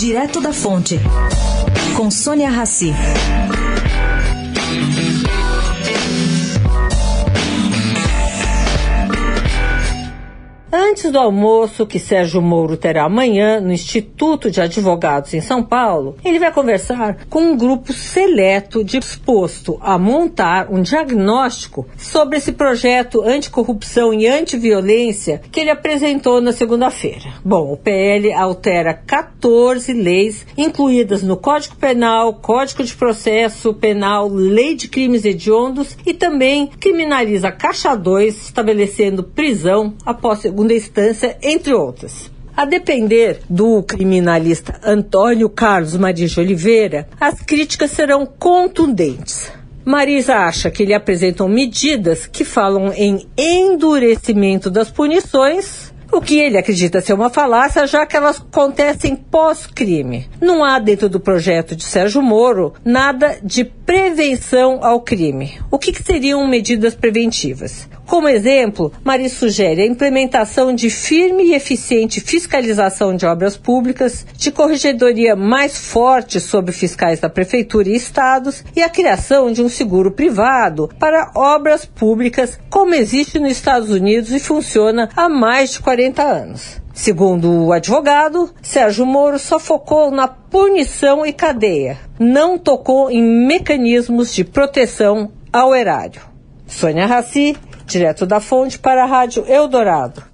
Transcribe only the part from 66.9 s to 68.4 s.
preventivas? Como